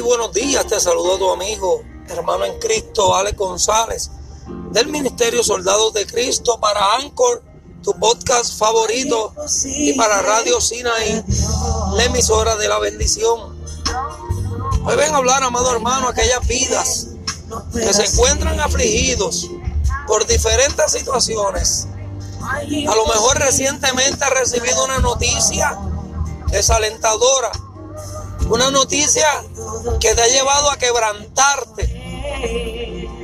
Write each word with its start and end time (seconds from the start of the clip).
Muy 0.00 0.16
buenos 0.16 0.32
días, 0.32 0.66
te 0.66 0.80
saludo 0.80 1.16
a 1.16 1.18
tu 1.18 1.30
amigo, 1.30 1.82
hermano 2.08 2.46
en 2.46 2.58
Cristo, 2.58 3.14
Alex 3.14 3.36
González, 3.36 4.10
del 4.70 4.86
Ministerio 4.86 5.44
Soldados 5.44 5.92
de 5.92 6.06
Cristo 6.06 6.58
para 6.58 6.94
Anchor, 6.94 7.42
tu 7.82 7.92
podcast 7.98 8.58
favorito, 8.58 9.34
y 9.66 9.92
para 9.92 10.22
Radio 10.22 10.58
Sinaí, 10.58 11.22
la 11.92 12.04
emisora 12.04 12.56
de 12.56 12.66
la 12.66 12.78
bendición. 12.78 13.62
Hoy 14.86 14.96
ven 14.96 15.12
a 15.12 15.18
hablar, 15.18 15.42
amado 15.42 15.70
hermano, 15.70 16.08
aquellas 16.08 16.46
vidas 16.46 17.08
que 17.70 17.92
se 17.92 18.06
encuentran 18.06 18.58
afligidos 18.58 19.50
por 20.06 20.26
diferentes 20.26 20.92
situaciones. 20.92 21.88
A 22.40 22.94
lo 22.94 23.06
mejor 23.06 23.38
recientemente 23.38 24.24
ha 24.24 24.30
recibido 24.30 24.82
una 24.82 24.98
noticia 25.00 25.78
desalentadora 26.50 27.52
una 28.48 28.70
noticia 28.70 29.26
que 30.00 30.14
te 30.14 30.22
ha 30.22 30.28
llevado 30.28 30.70
a 30.70 30.76
quebrantarte. 30.76 32.00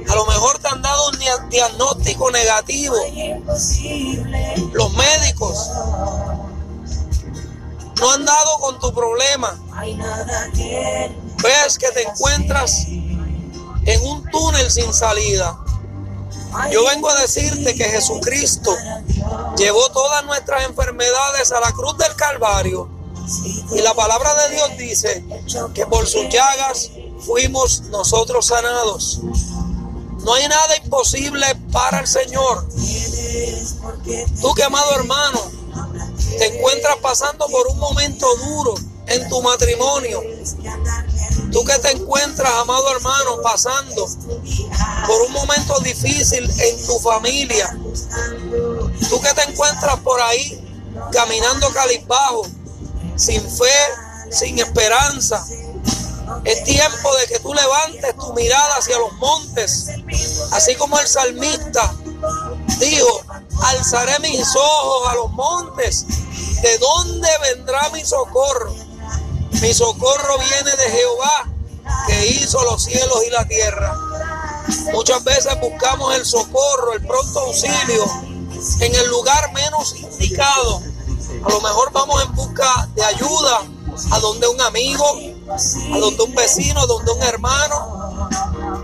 A 0.08 0.14
lo 0.14 0.26
mejor 0.26 0.58
te 0.58 0.68
han 0.68 0.82
dado 0.82 1.08
un 1.08 1.18
diagnóstico 1.50 2.30
negativo. 2.30 2.96
Los 4.72 4.92
médicos 4.92 5.70
no 8.00 8.12
han 8.12 8.24
dado 8.24 8.58
con 8.60 8.78
tu 8.78 8.94
problema. 8.94 9.58
Ves 11.42 11.78
que 11.78 11.90
te 11.92 12.02
encuentras 12.02 12.86
en 12.86 14.02
un 14.02 14.30
túnel 14.30 14.70
sin 14.70 14.92
salida. 14.92 15.58
Yo 16.70 16.86
vengo 16.86 17.10
a 17.10 17.20
decirte 17.20 17.74
que 17.74 17.84
Jesucristo 17.84 18.74
llevó 19.58 19.90
todas 19.90 20.24
nuestras 20.24 20.64
enfermedades 20.64 21.52
a 21.52 21.60
la 21.60 21.72
cruz 21.72 21.98
del 21.98 22.14
Calvario 22.16 22.95
y 23.74 23.80
la 23.80 23.94
palabra 23.94 24.34
de 24.34 24.54
Dios 24.54 24.70
dice 24.78 25.24
que 25.74 25.86
por 25.86 26.06
sus 26.06 26.28
llagas 26.28 26.90
fuimos 27.20 27.82
nosotros 27.90 28.46
sanados. 28.46 29.20
No 30.24 30.34
hay 30.34 30.48
nada 30.48 30.76
imposible 30.84 31.46
para 31.72 32.00
el 32.00 32.06
Señor. 32.06 32.66
Tú 34.40 34.54
que 34.54 34.62
amado 34.62 34.94
hermano, 34.96 35.40
te 36.38 36.56
encuentras 36.56 36.96
pasando 36.96 37.46
por 37.48 37.66
un 37.68 37.78
momento 37.78 38.26
duro 38.36 38.74
en 39.06 39.28
tu 39.28 39.42
matrimonio. 39.42 40.22
Tú 41.52 41.64
que 41.64 41.78
te 41.78 41.92
encuentras, 41.92 42.52
amado 42.54 42.90
hermano, 42.90 43.40
pasando 43.42 44.08
por 45.06 45.22
un 45.22 45.32
momento 45.32 45.78
difícil 45.80 46.48
en 46.60 46.86
tu 46.86 46.98
familia. 47.00 47.76
Tú 49.08 49.20
que 49.20 49.34
te 49.34 49.42
encuentras 49.50 49.98
por 50.00 50.20
ahí 50.20 50.62
caminando 51.12 51.68
calibbajo 51.70 52.46
sin 53.16 53.42
fe, 53.42 54.30
sin 54.30 54.58
esperanza. 54.58 55.44
Es 56.44 56.64
tiempo 56.64 57.14
de 57.16 57.26
que 57.28 57.38
tú 57.38 57.54
levantes 57.54 58.16
tu 58.16 58.32
mirada 58.34 58.76
hacia 58.76 58.98
los 58.98 59.12
montes, 59.14 59.88
así 60.52 60.74
como 60.74 60.98
el 60.98 61.06
salmista 61.06 61.94
dijo, 62.78 63.22
alzaré 63.62 64.18
mis 64.20 64.44
ojos 64.56 65.08
a 65.08 65.14
los 65.14 65.30
montes, 65.32 66.04
¿de 66.62 66.78
dónde 66.78 67.28
vendrá 67.42 67.88
mi 67.90 68.04
socorro? 68.04 68.74
Mi 69.62 69.72
socorro 69.72 70.38
viene 70.38 70.76
de 70.76 70.90
Jehová, 70.90 71.48
que 72.06 72.26
hizo 72.26 72.62
los 72.64 72.82
cielos 72.84 73.24
y 73.26 73.30
la 73.30 73.46
tierra. 73.46 73.96
Muchas 74.92 75.22
veces 75.22 75.58
buscamos 75.60 76.14
el 76.16 76.26
socorro, 76.26 76.92
el 76.92 77.06
pronto 77.06 77.40
auxilio 77.40 78.04
en 78.80 78.94
el 78.94 79.06
lugar 79.08 79.52
menos 79.52 79.94
indicado 79.94 80.82
a 81.46 81.48
lo 81.48 81.60
mejor 81.60 81.92
vamos 81.92 82.22
en 82.24 82.34
busca 82.34 82.88
de 82.94 83.04
ayuda 83.04 83.60
a 84.10 84.18
donde 84.18 84.48
un 84.48 84.60
amigo, 84.60 85.04
a 85.94 85.98
donde 85.98 86.22
un 86.24 86.34
vecino, 86.34 86.80
a 86.80 86.86
donde 86.86 87.12
un 87.12 87.22
hermano, 87.22 88.28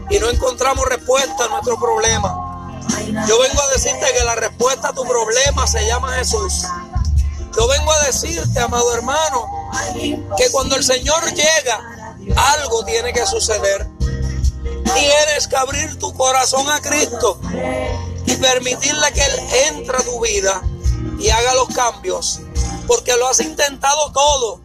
y 0.09 0.19
no 0.19 0.31
encontramos 0.31 0.87
respuesta 0.87 1.45
a 1.45 1.49
nuestro 1.49 1.78
problema. 1.78 2.78
Yo 3.27 3.39
vengo 3.41 3.62
a 3.62 3.69
decirte 3.73 4.06
que 4.17 4.25
la 4.25 4.34
respuesta 4.37 4.89
a 4.89 4.93
tu 4.93 5.03
problema 5.05 5.67
se 5.67 5.87
llama 5.87 6.12
Jesús. 6.15 6.65
Yo 7.56 7.67
vengo 7.67 7.93
a 7.93 8.05
decirte, 8.05 8.61
amado 8.61 8.94
hermano, 8.94 9.47
que 10.37 10.50
cuando 10.50 10.77
el 10.77 10.84
Señor 10.84 11.23
llega, 11.34 12.17
algo 12.37 12.84
tiene 12.84 13.12
que 13.12 13.27
suceder. 13.27 13.89
Tienes 14.94 15.49
que 15.49 15.56
abrir 15.56 15.99
tu 15.99 16.15
corazón 16.15 16.69
a 16.71 16.81
Cristo 16.81 17.41
y 18.27 18.37
permitirle 18.37 19.12
que 19.12 19.25
Él 19.25 19.41
entre 19.69 19.97
a 19.97 20.03
tu 20.03 20.21
vida 20.21 20.62
y 21.19 21.29
haga 21.31 21.55
los 21.55 21.69
cambios 21.69 22.41
porque 22.87 23.16
lo 23.16 23.28
has 23.28 23.41
intentado 23.41 24.12
todo. 24.12 24.60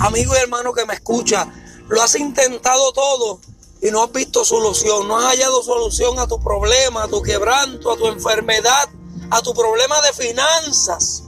Amigo 0.00 0.34
y 0.34 0.38
hermano 0.38 0.72
que 0.72 0.86
me 0.86 0.94
escucha, 0.94 1.48
lo 1.88 2.02
has 2.02 2.14
intentado 2.14 2.92
todo 2.92 3.40
y 3.80 3.90
no 3.90 4.02
has 4.04 4.12
visto 4.12 4.44
solución, 4.44 5.08
no 5.08 5.18
has 5.18 5.26
hallado 5.26 5.62
solución 5.62 6.18
a 6.18 6.26
tu 6.26 6.40
problema, 6.40 7.04
a 7.04 7.08
tu 7.08 7.22
quebranto, 7.22 7.92
a 7.92 7.96
tu 7.96 8.06
enfermedad, 8.06 8.88
a 9.30 9.42
tu 9.42 9.54
problema 9.54 10.00
de 10.02 10.12
finanzas. 10.12 11.24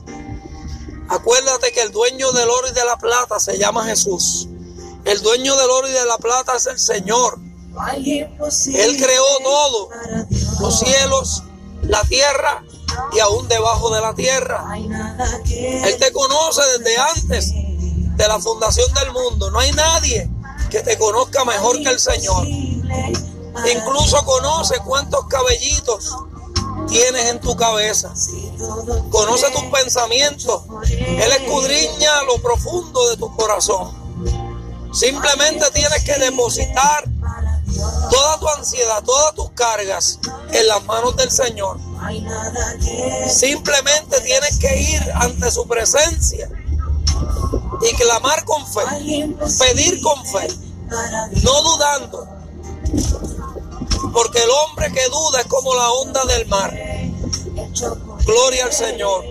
Acuérdate 1.08 1.72
que 1.72 1.82
el 1.82 1.90
dueño 1.90 2.30
del 2.32 2.48
oro 2.48 2.68
y 2.68 2.72
de 2.72 2.84
la 2.84 2.96
plata 2.96 3.40
se 3.40 3.58
llama 3.58 3.84
Jesús. 3.84 4.48
El 5.04 5.20
dueño 5.22 5.56
del 5.56 5.70
oro 5.70 5.88
y 5.88 5.92
de 5.92 6.04
la 6.04 6.18
plata 6.18 6.56
es 6.56 6.66
el 6.66 6.78
Señor. 6.78 7.38
Él 8.74 8.96
creó 8.96 9.24
todo, 9.42 9.88
los 10.60 10.78
cielos, 10.78 11.42
la 11.82 12.02
tierra 12.02 12.62
y 13.12 13.20
aún 13.20 13.48
debajo 13.48 13.90
de 13.94 14.00
la 14.00 14.14
tierra. 14.14 14.64
Él 14.76 15.96
te 15.98 16.12
conoce 16.12 16.62
desde 16.78 16.96
antes 16.98 17.52
de 17.52 18.28
la 18.28 18.38
fundación 18.38 18.92
del 18.94 19.12
mundo. 19.12 19.50
No 19.50 19.58
hay 19.58 19.72
nadie 19.72 20.30
que 20.70 20.80
te 20.80 20.98
conozca 20.98 21.44
mejor 21.44 21.80
que 21.82 21.88
el 21.88 21.98
Señor. 21.98 22.46
Incluso 22.46 24.24
conoce 24.24 24.78
cuántos 24.84 25.26
cabellitos 25.26 26.16
tienes 26.88 27.26
en 27.26 27.40
tu 27.40 27.56
cabeza. 27.56 28.12
Conoce 29.10 29.50
tus 29.50 29.64
pensamientos. 29.64 30.62
Él 30.88 31.32
escudriña 31.32 32.22
lo 32.22 32.38
profundo 32.40 33.08
de 33.10 33.16
tu 33.16 33.34
corazón. 33.36 33.98
Simplemente 34.92 35.64
tienes 35.72 36.04
que 36.04 36.14
depositar 36.18 37.04
toda 38.10 38.38
tu 38.38 38.48
ansiedad, 38.48 39.02
todas 39.04 39.34
tus 39.34 39.50
cargas 39.52 40.18
en 40.52 40.66
las 40.66 40.84
manos 40.84 41.16
del 41.16 41.30
Señor. 41.30 41.78
Simplemente 43.28 44.20
tienes 44.20 44.58
que 44.58 44.80
ir 44.80 45.12
ante 45.14 45.50
su 45.50 45.66
presencia 45.66 46.48
y 47.82 47.94
clamar 47.94 48.44
con 48.44 48.66
fe, 48.66 48.80
pedir 49.58 50.00
con 50.00 50.24
fe, 50.26 50.48
no 51.42 51.62
dudando. 51.62 52.28
Porque 54.12 54.42
el 54.42 54.50
hombre 54.50 54.92
que 54.92 55.06
duda 55.08 55.40
es 55.40 55.46
como 55.46 55.74
la 55.74 55.90
onda 55.92 56.24
del 56.24 56.46
mar. 56.46 56.76
Gloria 58.24 58.64
al 58.64 58.72
Señor. 58.72 59.24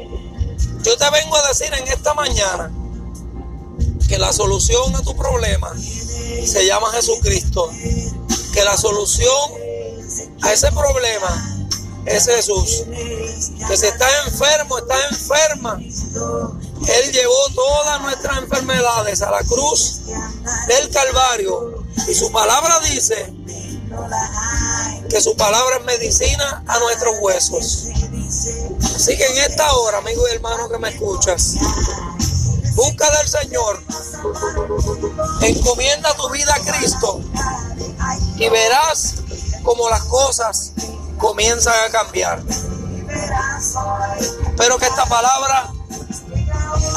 Yo 0.83 0.97
te 0.97 1.09
vengo 1.09 1.35
a 1.35 1.47
decir 1.47 1.73
en 1.73 1.87
esta 1.87 2.13
mañana 2.13 2.71
que 4.07 4.17
la 4.17 4.31
solución 4.31 4.95
a 4.95 5.01
tu 5.01 5.15
problema 5.15 5.73
se 5.77 6.65
llama 6.65 6.91
Jesucristo. 6.91 7.69
Que 8.53 8.63
la 8.63 8.77
solución 8.77 9.51
a 10.41 10.53
ese 10.53 10.71
problema 10.71 11.58
es 12.09 12.25
Jesús. 12.25 12.83
Que 13.67 13.77
si 13.77 13.85
está 13.85 14.07
enfermo, 14.25 14.77
está 14.79 14.95
enferma. 15.09 15.79
Él 15.79 17.11
llevó 17.11 17.49
todas 17.53 18.01
nuestras 18.01 18.37
enfermedades 18.39 19.21
a 19.21 19.31
la 19.31 19.43
cruz 19.43 20.01
del 20.67 20.89
Calvario. 20.89 21.83
Y 22.07 22.13
su 22.13 22.31
palabra 22.31 22.79
dice 22.79 23.33
que 25.09 25.21
su 25.21 25.35
palabra 25.35 25.77
es 25.77 25.85
medicina 25.85 26.63
a 26.67 26.79
nuestros 26.79 27.15
huesos. 27.21 27.87
Así 28.95 29.17
que 29.17 29.25
en 29.25 29.37
esta 29.49 29.71
hora, 29.73 29.99
amigo 29.99 30.27
y 30.27 30.35
hermano 30.35 30.69
que 30.69 30.77
me 30.77 30.89
escuchas, 30.89 31.55
busca 32.75 33.09
del 33.17 33.27
Señor, 33.27 33.83
encomienda 35.41 36.15
tu 36.15 36.29
vida 36.29 36.55
a 36.55 36.59
Cristo 36.59 37.21
y 38.37 38.49
verás 38.49 39.15
como 39.63 39.89
las 39.89 40.03
cosas 40.03 40.73
comienzan 41.19 41.73
a 41.87 41.91
cambiar. 41.91 42.41
Espero 43.59 44.77
que 44.77 44.85
esta 44.85 45.05
palabra 45.05 45.71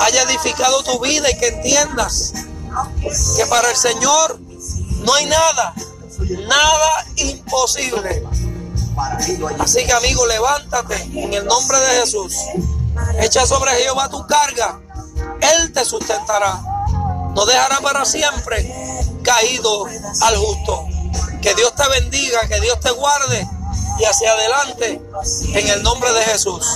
haya 0.01 0.23
edificado 0.23 0.83
tu 0.83 0.99
vida 1.01 1.31
y 1.31 1.39
que 1.39 1.49
entiendas 1.49 2.33
que 3.37 3.47
para 3.47 3.71
el 3.71 3.77
Señor 3.77 4.41
no 5.01 5.15
hay 5.15 5.27
nada, 5.27 5.75
nada 6.49 7.07
imposible. 7.17 8.25
Así 9.59 9.85
que 9.85 9.93
amigo, 9.93 10.27
levántate 10.27 10.95
en 11.15 11.35
el 11.35 11.45
nombre 11.45 11.79
de 11.79 12.01
Jesús. 12.01 12.35
Echa 13.21 13.47
sobre 13.47 13.73
Jehová 13.73 14.09
tu 14.09 14.27
carga. 14.27 14.81
Él 15.41 15.73
te 15.73 15.85
sustentará. 15.85 16.63
No 17.35 17.47
dejará 17.47 17.81
para 17.81 18.05
siempre 18.05 18.73
caído 19.23 19.87
al 20.21 20.37
justo. 20.37 20.87
Que 21.41 21.55
Dios 21.55 21.75
te 21.75 21.89
bendiga, 21.89 22.47
que 22.47 22.61
Dios 22.61 22.79
te 22.81 22.91
guarde 22.91 23.49
y 23.99 24.05
hacia 24.05 24.33
adelante 24.33 25.01
en 25.55 25.69
el 25.69 25.83
nombre 25.83 26.13
de 26.13 26.23
Jesús. 26.23 26.67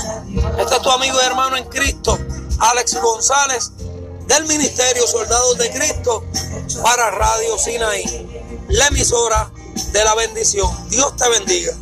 Este 0.59 0.75
es 0.75 0.83
tu 0.83 0.91
amigo 0.91 1.19
y 1.21 1.27
hermano 1.27 1.57
en 1.57 1.65
Cristo, 1.65 2.19
Alex 2.59 3.01
González, 3.01 3.73
del 4.27 4.45
Ministerio 4.47 5.07
Soldados 5.07 5.59
de 5.59 5.71
Cristo, 5.71 6.25
para 6.83 7.11
Radio 7.11 7.59
Sinaí, 7.59 8.65
la 8.69 8.89
emisora 8.89 9.51
de 9.93 10.05
la 10.05 10.15
bendición. 10.15 10.71
Dios 10.89 11.15
te 11.17 11.29
bendiga. 11.29 11.73